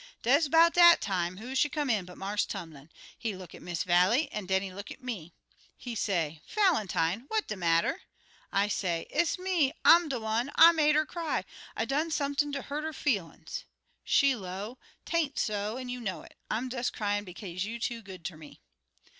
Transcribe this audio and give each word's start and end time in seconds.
"Des 0.23 0.49
'bout 0.49 0.73
dat 0.73 0.99
time, 0.99 1.37
who 1.37 1.53
should 1.53 1.71
come 1.71 1.87
in 1.87 2.05
but 2.05 2.17
Marse 2.17 2.43
Tumlin. 2.47 2.89
He 3.19 3.35
look 3.35 3.53
at 3.53 3.61
Miss 3.61 3.83
Vallie 3.83 4.31
an' 4.31 4.47
den 4.47 4.63
he 4.63 4.73
look 4.73 4.89
at 4.89 5.03
me. 5.03 5.31
He 5.77 5.93
say, 5.93 6.41
'Valentine, 6.47 7.25
what 7.27 7.47
de 7.47 7.55
matter?' 7.55 8.01
I 8.51 8.67
say, 8.67 9.05
'It's 9.11 9.37
me! 9.37 9.73
I'm 9.85 10.09
de 10.09 10.19
one! 10.19 10.51
I 10.55 10.71
made 10.71 10.95
'er 10.95 11.05
cry. 11.05 11.45
I 11.75 11.85
done 11.85 12.09
sump'n 12.09 12.51
ter 12.51 12.63
hurt 12.63 12.83
'er 12.83 12.93
feelin's.' 12.93 13.65
She 14.03 14.35
low, 14.35 14.79
''Tain't 15.05 15.37
so, 15.37 15.77
an' 15.77 15.87
you 15.87 16.01
know 16.01 16.23
it. 16.23 16.35
I'm 16.49 16.67
des 16.67 16.85
cryin' 16.91 17.23
bekaze 17.23 17.65
you 17.65 17.77
too 17.77 18.01
good 18.01 18.25
ter 18.25 18.37
me.' 18.37 18.59